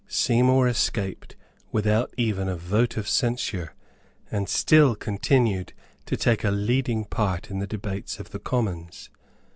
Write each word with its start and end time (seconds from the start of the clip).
Seymour 0.07 0.67
escaped 0.67 1.35
without 1.71 2.11
even 2.17 2.49
a 2.49 2.55
vote 2.57 2.97
of 2.97 3.07
censure, 3.07 3.75
and 4.31 4.49
still 4.49 4.95
continued 4.95 5.73
to 6.07 6.17
take 6.17 6.43
a 6.43 6.49
leading 6.49 7.05
part 7.05 7.51
in 7.51 7.59
the 7.59 7.67
debates 7.67 8.19
of 8.19 8.31
the 8.31 8.39
Commons. 8.39 9.11